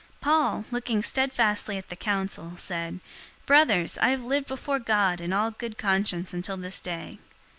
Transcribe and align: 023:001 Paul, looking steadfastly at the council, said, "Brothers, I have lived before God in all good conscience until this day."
023:001 0.21 0.21
Paul, 0.21 0.65
looking 0.71 1.03
steadfastly 1.03 1.77
at 1.77 1.89
the 1.89 1.95
council, 1.95 2.53
said, 2.57 3.01
"Brothers, 3.45 3.99
I 3.99 4.09
have 4.09 4.25
lived 4.25 4.47
before 4.47 4.79
God 4.79 5.21
in 5.21 5.31
all 5.31 5.51
good 5.51 5.77
conscience 5.77 6.33
until 6.33 6.57
this 6.57 6.81
day." 6.81 7.19